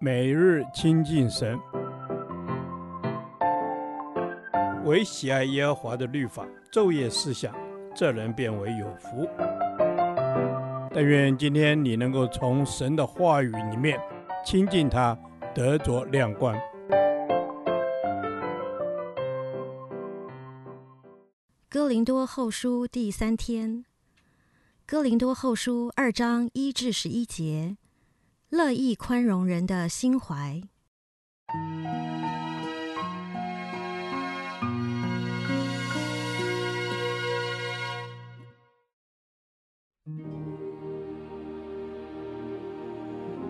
[0.00, 1.58] 每日亲近神，
[4.84, 7.54] 唯喜爱耶和华的律法，昼夜思想，
[7.94, 9.28] 这人便为有福。
[10.92, 14.00] 但愿今天你能够从神的话语里面
[14.44, 15.18] 亲近他，
[15.54, 16.56] 得着亮光。
[21.68, 23.84] 哥林多后书第三天，
[24.86, 27.76] 哥林多后书二章一至十一节。
[28.56, 30.62] 乐意宽容人的心怀。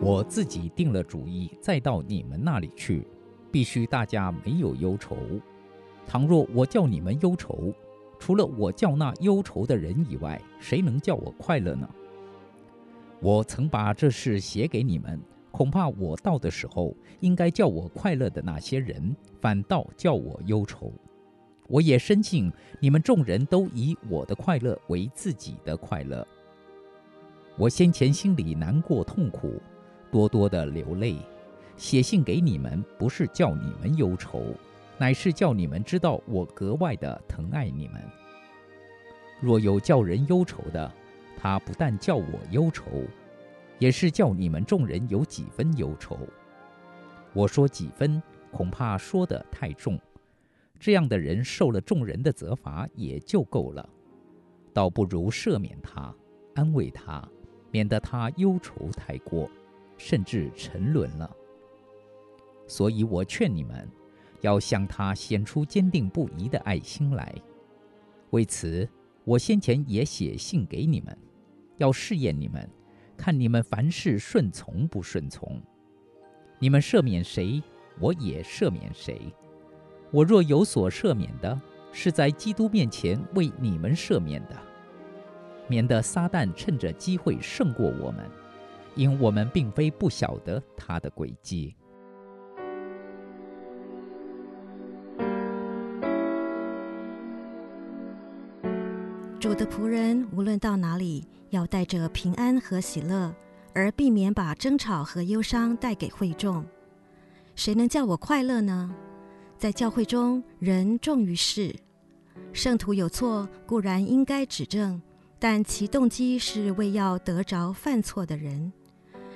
[0.00, 3.06] 我自己定了主意，再到你们那里去，
[3.52, 5.14] 必须大家没有忧愁。
[6.06, 7.70] 倘若我叫你们忧愁，
[8.18, 11.86] 除了我叫那忧愁的人以外，谁能叫我快乐呢？
[13.20, 15.20] 我曾把这事写给你们，
[15.50, 20.92] 恐怕我到的时候，应该叫我快乐的那些人，反倒叫我忧愁。
[21.68, 26.26] 我也深信你们众人都以我的快乐为自己的快乐。
[27.56, 29.60] 我先前心里难过痛苦，
[30.12, 31.16] 多多的流泪，
[31.76, 34.44] 写信给你们，不是叫你们忧愁，
[34.98, 38.00] 乃是叫你们知道我格外的疼爱你们。
[39.40, 40.92] 若有叫人忧愁的，
[41.36, 43.04] 他不但叫我忧愁，
[43.78, 46.18] 也是叫你们众人有几分忧愁。
[47.32, 50.00] 我说几分，恐怕说得太重。
[50.80, 53.88] 这样的人受了众人的责罚也就够了，
[54.72, 56.14] 倒不如赦免他，
[56.54, 57.26] 安慰他，
[57.70, 59.50] 免得他忧愁太过，
[59.96, 61.30] 甚至沉沦了。
[62.66, 63.88] 所以我劝你们，
[64.40, 67.34] 要向他显出坚定不移的爱心来。
[68.30, 68.88] 为此，
[69.26, 71.18] 我先前也写信给你们。
[71.78, 72.66] 要试验你们，
[73.18, 75.60] 看你们凡事顺从不顺从。
[76.60, 77.60] 你们赦免谁，
[77.98, 79.20] 我也赦免谁。
[80.12, 81.60] 我若有所赦免的，
[81.92, 84.56] 是在基督面前为你们赦免的，
[85.68, 88.30] 免得撒旦趁着机会胜过我们，
[88.94, 91.74] 因我们并非不晓得他的诡计。
[99.56, 103.34] 的仆人无论到哪里，要带着平安和喜乐，
[103.72, 106.62] 而避免把争吵和忧伤带给会众。
[107.54, 108.94] 谁能叫我快乐呢？
[109.56, 111.74] 在教会中，人重于事。
[112.52, 115.00] 圣徒有错，固然应该指正，
[115.38, 118.70] 但其动机是为要得着犯错的人，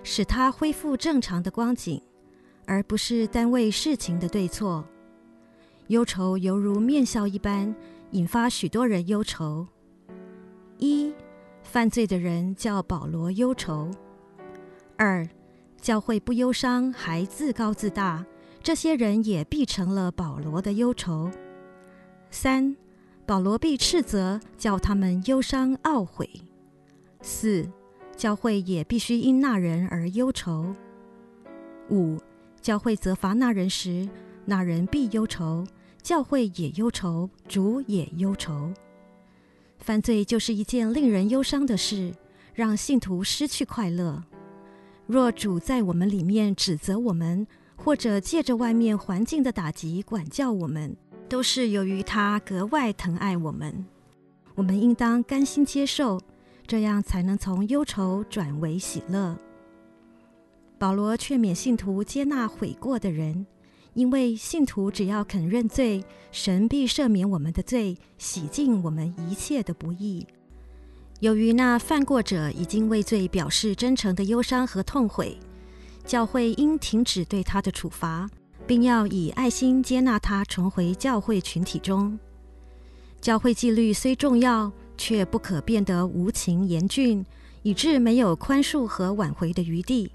[0.02, 2.00] 使他恢复正常的光景，
[2.66, 4.86] 而不是单为事情的对错。
[5.86, 7.74] 忧愁犹如面笑一般，
[8.10, 9.66] 引发许多人忧愁。
[10.80, 11.12] 一、
[11.62, 13.90] 犯罪的人叫保罗忧愁；
[14.96, 15.28] 二、
[15.80, 18.24] 教会不忧伤还自高自大，
[18.62, 21.30] 这些人也必成了保罗的忧愁；
[22.30, 22.74] 三、
[23.26, 26.26] 保罗必斥责，叫他们忧伤懊悔；
[27.20, 27.70] 四、
[28.16, 30.74] 教会也必须因那人而忧愁；
[31.90, 32.18] 五、
[32.60, 34.08] 教会责罚那人时，
[34.46, 35.66] 那人必忧愁，
[36.02, 38.72] 教会也忧愁，主也忧愁。
[39.80, 42.14] 犯罪就是一件令人忧伤的事，
[42.54, 44.22] 让信徒失去快乐。
[45.06, 47.46] 若主在我们里面指责我们，
[47.76, 50.94] 或者借着外面环境的打击管教我们，
[51.28, 53.84] 都是由于他格外疼爱我们。
[54.54, 56.20] 我们应当甘心接受，
[56.66, 59.36] 这样才能从忧愁转为喜乐。
[60.78, 63.46] 保罗劝勉信徒接纳悔过的人。
[63.94, 70.26] 因为信徒只要肯认罪，神必赦免我们的罪，洗净我们一切的不义。
[71.18, 75.38] 由于那犯过者已经为罪表示真诚的忧伤和痛悔，
[76.04, 78.30] 教会应停止对他的处罚，
[78.66, 82.18] 并要以爱心接纳他重回教会群体中。
[83.20, 87.22] 教会纪律虽重要，却不可变得无情严峻，
[87.62, 90.10] 以致没有宽恕和挽回的余地。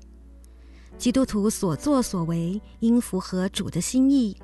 [0.98, 4.36] 基督徒所作所为应符合主的心意，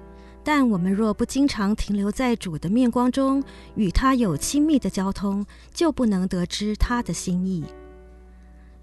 [0.43, 3.43] 但我们若不经常停留在主的面光中，
[3.75, 7.63] 与他有亲密的交通，就不能得知他的心意。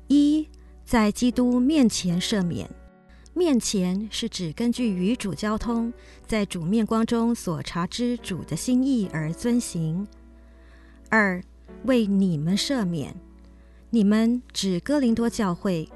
[0.09, 0.49] 一，
[0.85, 2.69] 在基督面前赦免，
[3.35, 5.93] 面前是指根据与主交通，
[6.27, 10.07] 在主面光中所察知主的心意而遵行。
[11.11, 11.43] 二，
[11.85, 13.15] 为你们赦免，
[13.91, 15.89] 你们指哥林多教会。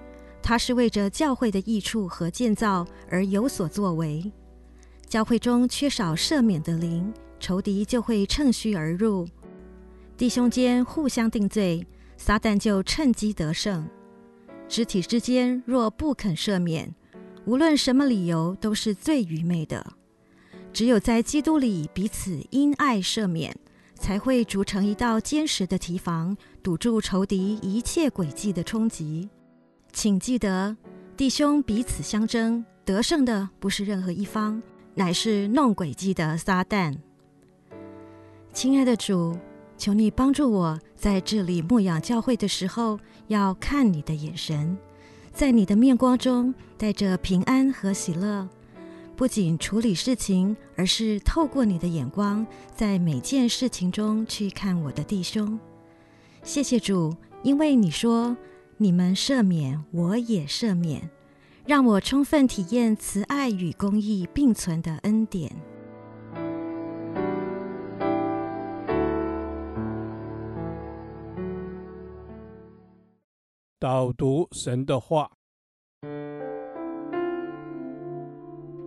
[0.43, 4.31] 他是为着教会的益处和建造而有所作为。
[5.09, 9.29] 教会中缺少赦免的灵，仇敌就会趁虚而入。
[10.17, 11.87] 弟兄间互相定罪，
[12.17, 13.89] 撒旦就趁机得胜。
[14.69, 16.95] 肢体之间若不肯赦免，
[17.45, 19.85] 无论什么理由都是最愚昧的。
[20.73, 23.55] 只有在基督里彼此因爱赦免，
[23.95, 29.29] 才会筑成一道坚实的堤防，堵住仇敌一切诡计的冲击。
[29.93, 30.77] 请记得，
[31.17, 34.63] 弟兄彼此相争，得胜的不是任何一方，
[34.95, 36.97] 乃是弄诡计的撒旦。
[38.55, 39.39] 亲爱的主，
[39.77, 42.99] 求你帮助我在这里牧养教会的时候，
[43.29, 44.77] 要看你的眼神，
[45.33, 48.49] 在你的面光中带着平安和喜乐。
[49.15, 52.45] 不仅处理事情，而是透过你的眼光，
[52.75, 55.61] 在每件事情中去看我的弟兄。
[56.43, 58.37] 谢谢主，因为你说
[58.83, 61.09] 你们赦免，我也赦免，
[61.65, 65.53] 让我充分体验慈爱与公义并存的恩典。
[73.79, 75.31] 导读神的话。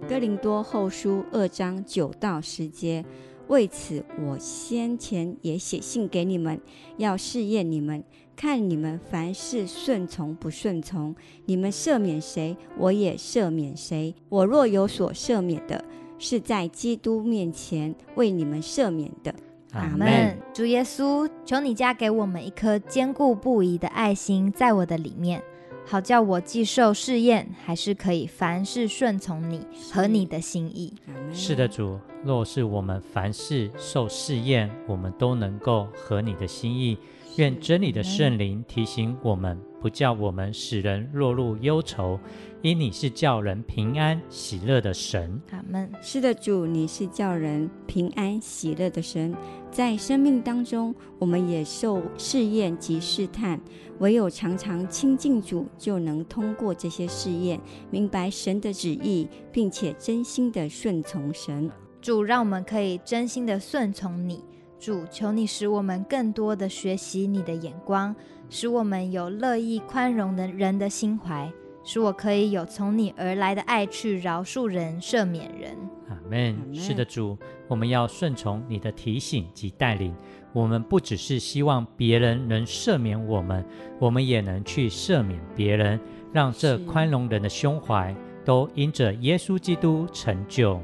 [0.09, 3.05] 哥林多后书二章九到十节，
[3.47, 6.59] 为此我先前也写信给你们，
[6.97, 8.03] 要试验你们，
[8.35, 11.15] 看你们凡事顺从不顺从。
[11.45, 14.13] 你们赦免谁，我也赦免谁。
[14.29, 15.83] 我若有所赦免的，
[16.19, 19.33] 是在基督面前为你们赦免的。
[19.71, 20.37] 阿门。
[20.53, 25.41] 主耶稣，求你加给我们一颗坚固不移的爱心，在我的里面。
[25.87, 29.61] 好叫我既受试验，还是可以凡事顺从你
[29.91, 30.91] 和你的心意。
[31.31, 36.97] 是的，主，若是我们凡事受试验，我们都能够合你的心意。
[37.37, 42.19] 愿真理的圣灵提醒我们，不叫我们使人落入忧愁。
[42.63, 45.39] 因你是叫人平安喜乐的神。
[45.51, 45.87] 阿门。
[46.01, 49.35] 是的，主，你是叫人平安喜乐的神。
[49.69, 53.61] 在生命当中，我们也受试验及试探，
[53.99, 57.61] 唯有常常亲近主，就能通过这些试验，
[57.91, 61.69] 明白神的旨意，并且真心的顺从神。
[62.01, 64.43] 主，让我们可以真心的顺从你。
[64.79, 68.15] 主，求你使我们更多的学习你的眼光，
[68.49, 71.51] 使我们有乐意宽容的人的心怀。
[71.87, 75.77] 使我可以有从你而来的爱去饶恕人、赦免人。
[76.09, 76.73] 阿门。
[76.73, 77.37] 是的，主，
[77.67, 80.11] 我们要顺从你的提醒及带领。
[80.51, 83.63] 我们不只是希望别人能赦免我们，
[83.99, 85.99] 我们也能去赦免别人，
[86.33, 90.81] 让这宽容人的胸怀都因着耶稣基督成就。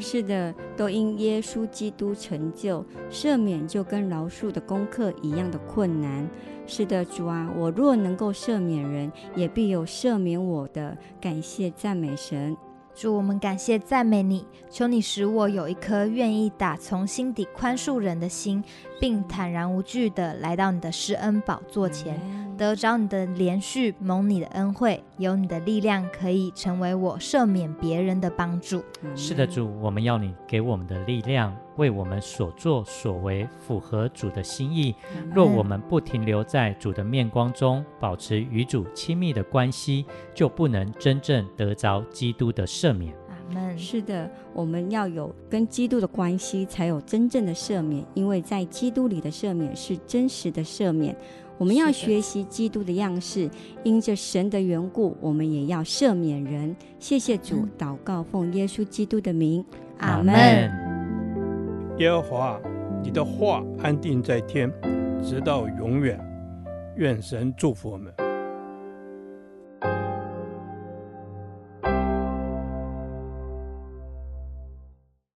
[0.00, 6.28] 是的，都因耶稣基督成就，赦免就跟饶恕的功课一样的困难。
[6.66, 10.96] 是的，主啊，我若能够赦免人，也必有赦免我的。
[11.20, 12.56] 感谢赞美神。
[12.94, 18.62] 主，我们感谢赞美你，求你使我有一颗愿意打从心底宽恕人的心，
[19.00, 22.20] 并坦然无惧地来到你的施恩宝座前，
[22.56, 28.82] 得着你的连续，蒙你的恩惠，有你的力量，可以成为我赦免别人的帮助。
[29.14, 34.94] 是的，主，我们要你给我们的力量，为我们所作所为符合主的心意。
[35.32, 43.14] 若我们不停留在主的面光中，保持与主亲密的关系，就不能真正得着基督的赦免。
[43.28, 43.78] 阿门。
[43.78, 48.04] 是的，我们要有跟基督的关系，才有真正的赦免。
[48.14, 51.16] 因为在基督里的赦免是真实的赦免。
[51.56, 53.48] 我们要学习基督的样式，
[53.84, 56.74] 因着神的缘故，我们也要赦免人。
[56.98, 59.64] 谢谢主，祷告奉耶稣基督的名，
[59.98, 60.34] 阿门。
[61.98, 62.60] 耶和华，
[63.02, 64.68] 你的话安定在天，
[65.22, 66.18] 直到永远。
[66.96, 68.12] 愿神祝福我们。